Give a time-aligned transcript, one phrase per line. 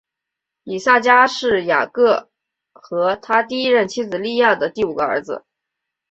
[0.63, 2.31] 以萨迦是雅各
[2.71, 5.45] 和他第一任妻子利亚的第五个儿子。